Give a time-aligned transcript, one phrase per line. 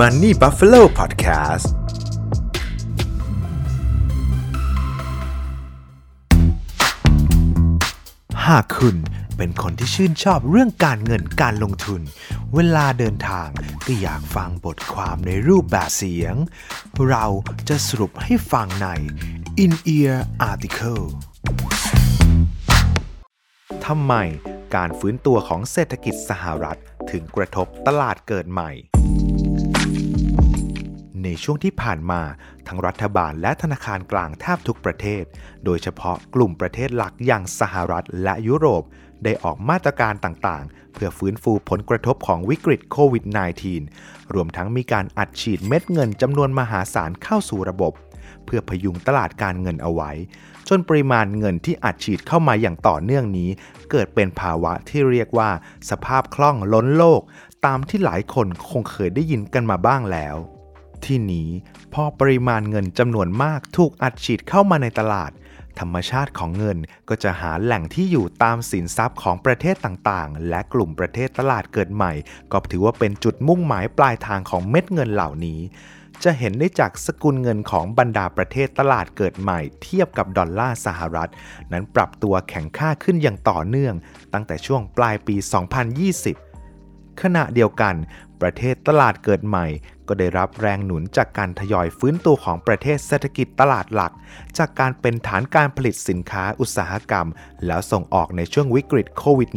[0.00, 1.68] Money Buffalo Podcast
[8.46, 8.96] หากคุณ
[9.36, 12.00] เป็นคนที่ชื่นชอบเรื่องการเงินการลงทุน
[12.54, 13.48] เวลาเดินทาง
[13.86, 16.34] ก็อยากฟังบทความในรูปแบบเสียง
[17.08, 17.24] เรา
[17.68, 18.88] จะสรุปให้ฟังใน
[19.64, 20.16] In Ear
[20.50, 21.04] Article
[23.86, 24.14] ทำไม
[24.74, 26.78] การฟื้นตัวของเศรษฐกิจสหรัฐ
[27.10, 28.72] ถึงกระทบตลาดเกิดใหม่
[31.24, 32.22] ในช่วงที่ผ่านมา
[32.66, 35.24] ทั้งรัฐบาลและธนาคารกลางแทบทุกประเทศ
[35.64, 38.82] โดยเฉพาะกลุ่มประเทศหลักอย่างสหรัฐและยุโรป
[39.24, 43.24] ได้ออกมาตรการต่างๆ เพื่อฟื้นฟูผลกระทบของวิกฤตโควิด
[43.78, 47.92] -19 รวมทั้งมีการอัดฉีดเม็ดเงินจำนวนมหาศาลเข้าสู่ระบบ
[48.44, 50.10] เพื่อพยุงตลาดการเงินเอาไว้
[50.68, 53.50] จนปริมาณเงินที่อัดฉีดเข้ามาอย่างต่อเนื่องนี้
[53.90, 55.50] เกิดเป็นภาวะที่เรียกว่า
[55.90, 57.20] สภาพคล่องล้นโลก
[57.66, 60.36] ตามที่หลายคนคงเคยได้ยินกันมาบ้างแล้ว
[61.06, 61.48] ที่นี้
[61.94, 65.32] พอปริมาณเงินจำนวนมากถูกอัดฉีดเข้ามาในตลาด
[65.80, 72.12] ธรรมชาติของเงินก็จะหาแหล่งที่อยู่ตามสินทรัพย์ของประเทศต่างๆ และกลุ่มประเทศตลาดเกิดใหม่
[72.52, 75.60] ก็ถือว่าเป็นจุดมุ่งหมายปลายทางของเม็ดเงินเหล่านี้
[76.24, 81.30] จะเห็นได้จากสกุลเงินของบรรดาประเทศตลาดเกิดใหม่ เทียบกับดอลลาร์สหรัฐ
[81.72, 83.94] นั้นปรับตัวแข็งค่าขึ้นอย่างต่อเนื่อง
[84.32, 85.36] ตั้งแต่ช่วงปลายปี
[86.48, 87.94] 2020ขณะเดียวกัน
[88.42, 89.66] ประเทศตลาดเกิดใหม่
[90.08, 94.12] ก็ได้รับแรงหนุนจากการทยอยฟื้นตัวของประเทศเศรษฐกิจตลาดหลัก
[94.58, 97.26] จากการเป็นฐานการผลิตสินค้าอุตสาหกรรม
[97.66, 99.50] แล้วส่งออกในช่วงวิกฤตโควิด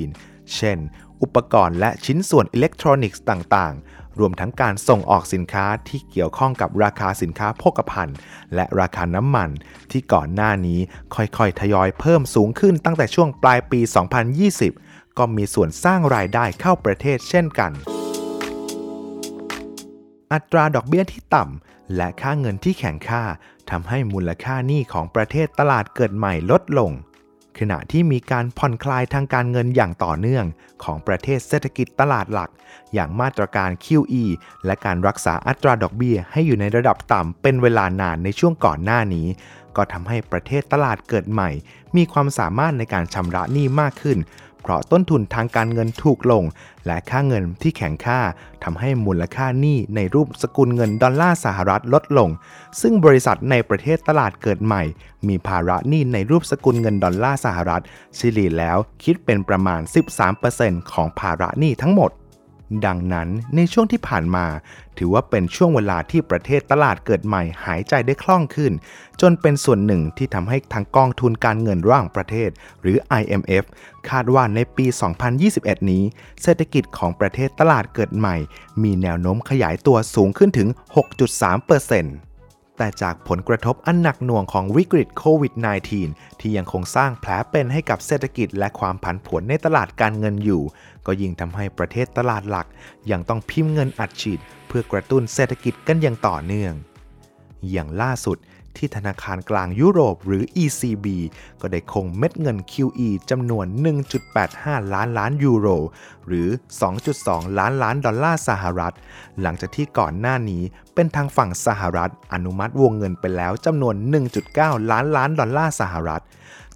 [0.00, 0.78] -19 เช่น
[1.22, 8.16] อุปกรณ์และชิ้นส่วนอิเล็กทรอนิกส์ต่างๆรวมทั้งการส่งออกสินค้าที่เกี่ยวข้องกับราคาสินค้าโภคภัณฑ์
[8.54, 9.50] และราคาน้ำมัน
[9.90, 10.80] ที่ก่อนหน้านี้
[11.14, 13.80] ค่อยๆ ทยอยเพิ่มสูงขึ้นตั้งแต่ช่วงปลายปี
[14.48, 17.72] 2020 ก็มีส่วนสร้างรายได้เข้าประเทศเช่นกัน
[20.32, 23.22] อัตราดอกเบี้ยที่ต่ำ และค่าเงินที่แข็งค่า
[23.70, 26.90] ทำให้มูลค่าหนี้ของประเทศตลาดเกิดใหม่ลดลง
[27.58, 30.44] ขณะที่มีการผ่อนคลายทางการเงินอย่างต่อเนื่อง
[30.84, 32.50] ของประเทศเศรษฐกิจตลาดหลัก
[32.94, 34.24] อย่างมาตรการ QE
[34.66, 39.26] และการรักษาอัตราดอกเบี้ยให้อยู่ในระดับต่ำเป็นเวลานานในช่วงก่อนหน้านี้
[39.76, 41.50] ก็ทำให้ประเทศตลาดเกิดใหม่
[41.96, 44.18] มีความสามารถในการชำระหนี้มากขึ้น
[44.62, 46.44] เพราะต้นทุนทางการเงินถูกลง
[46.86, 48.20] และค่าเงินที่แข็งค่า
[48.64, 52.28] ทำให้มูลค่าหนี้ในรูปสกุลเงินดอลลาร์สหรัฐลดลง
[52.80, 54.82] ซึ่งบริษัทในประเทศตลาดเกิดใหม่
[55.28, 57.82] มีภาระหนี้ในรูปสกุลเงินดอลลาร์สหรัฐ
[58.18, 59.80] ชิลีแล้วคิดเป็นประมาณ
[60.36, 62.10] 13%ของภาระหนี้ทั้งหมด
[62.86, 64.46] ดังนั้นในช่วงที่ผ่านมา
[64.98, 68.72] ถือว่าเป็นช่วงเวลาที่ประเทศตลาดเกิดใหม่หายใจได้คล่องขึ้น
[69.20, 73.64] จนเป็นส่วนหนึ่งที่ทำให้ทางกองทุนการเงินระหว่างประเทศ หรือ IMF
[74.08, 74.86] คาดว่าในปี
[75.38, 76.02] 2021 นี้
[76.42, 78.36] เศรษฐกิจของประเทศตลาดเกิดใหม่
[78.82, 82.29] มีแนวโน้มขยายตัวสูงขึ้นถึง 6.3%
[82.82, 85.52] แต่จากผลกระทบอันหนักหน่วงของวิกฤตโควิด
[85.96, 90.62] -19 ที่ยังคงสร้างแผลเป็นให้กับเศรษฐกิจและความผันผวนในตลาดการเงินอยู่
[91.06, 92.66] ก็ยิ่งทำให้ประเทศตลาดหลัก
[93.10, 96.72] ยังต้องพิมพ์เงินอัดฉีด เพื่อกระตุ้นเศรษฐกิจกันอย่างต่อเนื่อง
[97.70, 98.38] อย่างล่าสุด
[98.76, 101.06] ที่ธนาคารกลางยุโรปหรือ ECB
[101.60, 103.66] ก็ได้คงเม็ดเงิน QE จำนวน
[104.30, 105.68] 1.85 ล้านล้านยูโร
[106.26, 106.48] หรือ
[107.02, 108.94] 2.2 ล้านล้านดอลลาร์สหรัฐ
[109.40, 110.62] หลังจากที่ก่อนหน้านี้
[110.94, 113.94] เป็นทางฝั่งสหรัฐ อนุมัติวงเงินไปแล้วจำนวน
[114.42, 116.22] 1.9 ล้านล้านดอลลาร์สหรัฐ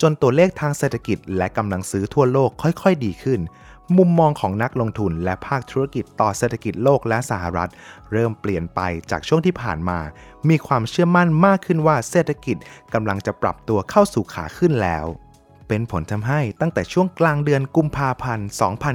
[0.00, 3.40] จนตัวเลขทางเศรษฐกิจและกำลังซื้อทั่วโลกค่อยๆดีขึ้น
[3.98, 7.70] มุมมองของนักลงทุนและภาคธุรกิจต่อเศรษฐกิจโลกและสหรัฐ
[8.12, 8.80] เริ่มเปลี่ยนไป
[9.10, 9.98] จากช่วงที่ผ่านมา
[10.48, 12.56] มีความเชื่อมั่นมากขึ้นว่าเศรษฐกิจ
[12.94, 15.06] กำลังจะปรับตัวเข้าสู่ขาขึ้นแล้ว
[15.70, 18.48] เป็นผลทำให้ตั้งแต่ช่วงกลางเดือนกุมภาพันธ์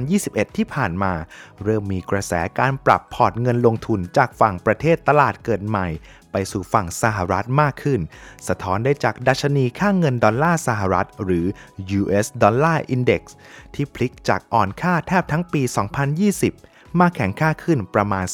[0.04, 1.12] 2021 ที่ผ่านมา
[1.62, 5.86] เริ่มมีกระแสการปรับพอร์ตเงินลงทุนจากฝั่งประเทศตลาดเกิดใหม่
[6.32, 8.00] ไปสู่ฝั่งสหรัฐมากขึ้น
[8.48, 11.46] สะท้อนได้จากดัชนีค่าเงินดอลลาร์สหรัฐ หรือ
[12.00, 13.22] US Dollar Index
[13.74, 15.62] ที่พลิกจากอ่อนค่าแทบทั้งปี
[16.30, 18.24] 2020มาแข็งค่าขึ้นประมาณ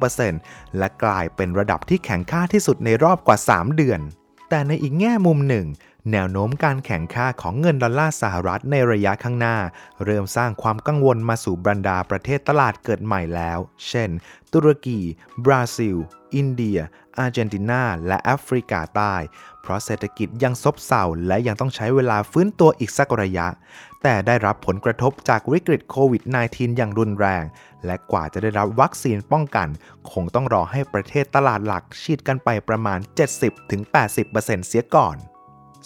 [0.00, 4.02] 2.2%และกลายเป็นระดับที่แข็งค่าที่สุดในรอบกว่า 3 เดือน
[4.48, 5.66] แต่ในอีกแง่มุมหนึ่ง
[6.12, 9.56] แนวโน้มการแข็งค่าของเงินดอลลาร์สหรัฐในระยะข้างหน้า
[10.04, 13.58] เริ่มสร้างความกังวลมาสู่บรรดาประเทศตลาดเกิดใหม่แล้ว
[13.88, 14.10] เช่น
[14.52, 15.00] ตุรกี
[15.44, 15.96] บราซิล
[16.34, 16.78] อินเดีย
[17.18, 19.14] อาร์เจนตินา และแอฟริกาใต้
[19.64, 23.46] เพราะเศรษฐกิจยังซบเซาและยังต้องใช้เวลาฟื้นตัวอีกสักระยะ
[24.02, 27.44] แต่ได้รับผลกระทบจากวิกฤตโควิด -19 อย่างรุนแรง
[27.86, 29.68] และกว่าจะได้รับวัคซีนป้องกัน
[30.10, 32.98] คงต้องรอให้ประเทศตลาดหลักฉีดกันไปประมาณ
[33.62, 35.16] 70-80%เสียก่อน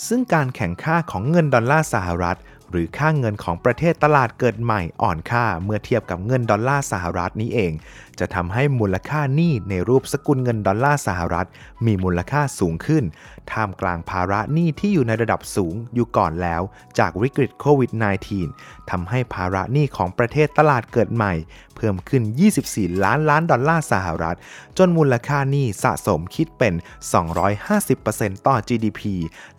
[0.06, 2.38] ซึ่งการแข็งค่าของเงินดอลลาร์สหรัฐ
[2.70, 7.72] หรือค่าเงินของประเทศตลาดเกิดใหม่อ่อนค่าเมื่อเทียบกับเงินดอลลาร์สหรัฐนี้เอง
[8.18, 11.46] จะทำให้มูลค่าหนี้ในรูปสกุลเงินดอลลาร์สหรัฐ
[11.86, 13.04] มีมูลค่าสูงขึ้น
[13.52, 16.62] ท่ามกลางภาระหนี้ที่อยู่ในระดับสูงอยู่ก่อนแล้ว
[16.98, 17.90] จากวิกฤตโควิด
[18.40, 21.32] -19 ทำให้ภาระหนี้ของประเทศตลาดเกิดใหม่
[21.76, 22.22] เพิ่มขึ้น
[22.62, 24.36] 24 ล้านล้านดอลลาร์สหรัฐ
[24.78, 26.74] จนมูลค่าหนี้สะสมคิดเป็น
[27.60, 29.00] 250%ต่อ GDP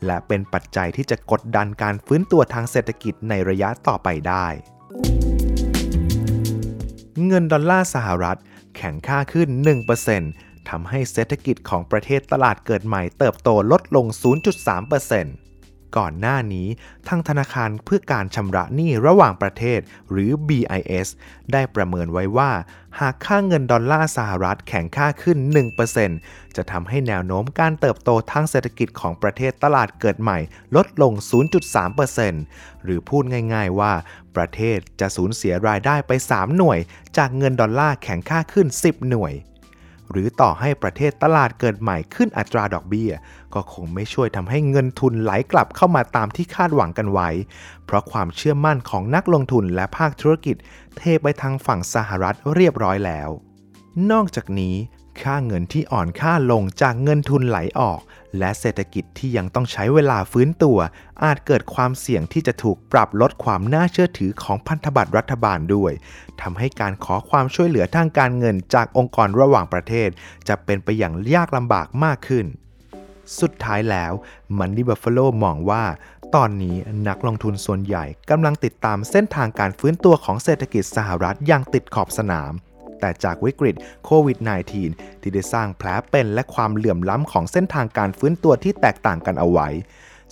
[0.06, 4.47] และเป็นปัจจัยที่จะกดดันการฟื้นตัวทางเศรษฐกิจในระยะต่อไปได้
[7.25, 8.39] เงินดอลลาร์สหรัฐ
[8.75, 9.50] แข็งค่าขึ้น
[10.06, 14.06] 1% ทำให้เศรษฐกิจของประเทศตลาดเกิดใหม่เติบโตลดลง
[14.81, 16.68] 0.3%ก่อนหน้านี้
[17.07, 19.80] ทางธนาคารเพื่อการชำระหนี้ระหว่างประเทศ
[20.12, 21.07] หรือ BIS
[21.51, 22.51] ได้ประเมินไว้ว่า
[23.00, 25.38] หากค่าเงินดอลลาร์สหรัฐแข็งค่าขึ้น
[25.98, 30.38] 1%จะทำให้แนวโน้มการเติบโตทางเศรษฐกิจของประเทศตลาดเกิดใหม่
[30.75, 31.13] ลดลง
[32.00, 33.24] 0.3%หรือพูด
[33.54, 33.94] ง่าย ๆ ว่า
[34.36, 36.80] ประเทศจะสูญเสียรายได้ไป 3 หน่วย
[37.18, 39.33] จากเงินดอลลาร์แข็งค่าขึ้น 10 หน่วย
[40.11, 43.11] หรือต่อให้ประเทศตลาดเกิดใหม่ขึ้นอัตราดอกเบี้ย
[43.53, 47.29] ก็คงไม่ช่วยทำให้เงินทุนไหลกลับเข้ามาตามที่คาดหวังกันไว้
[47.85, 50.56] เพราะความเชื่อมั่นของนักลงทุนและภาคธุรกิจ
[50.97, 53.29] เทไปทางฝั่งสหรัฐเรียบร้อยแล้ว
[54.11, 54.75] นอกจากนี้
[55.24, 58.00] ค่าเงินที่อ่อนค่าลงจากเงินทุนไหลออก
[58.39, 60.77] และเศรษฐกิจที่ยังต้องใช้เวลาฟื้นตัว
[61.24, 65.92] อาจเกิดความเสี่ยงที่จะถูกปรับลดความน่าเชื่อถือของพันธบัตรรัฐบาลด้วย
[66.42, 70.10] ทำให้การขอความช่วยเหลือทางการเงินจากองค์กรระหว่างประเทศ
[70.48, 72.45] จะเป็นไปอย่างยากลำบากมากขึ้น
[73.39, 74.13] สุดท้ายแล้ว
[74.57, 75.83] Money Buffalo มองว่า
[76.36, 76.75] ตอนนี้
[77.07, 82.51] นักลงทุนส่วนใหญ่กำลังติดตามเส้นทางการฟื้นตัวของเศรษฐกิจสหรัฐอย่างติดขอบสนาม
[82.99, 83.75] แต่จากวิกฤต
[84.05, 84.37] โควิด
[84.81, 89.69] -19 ที่ได้สร้างแผลเป็นและความเหลื่อมล้ำของเส้นทางการฟื้นตัวที่แตกต่างกันเอาไว้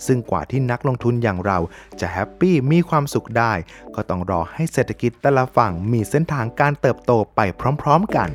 [0.06, 1.58] ซึ่งกว่าที่นักลงทุนอย่างเรา
[2.00, 3.52] จะแฮปปี้มีความสุขได้
[3.94, 7.40] ก็ต้องรอให้เศรษฐกิจแต่ละฝั่งมีเส้นทางการเติบโตไป
[7.82, 8.28] พร้อม ๆ กัน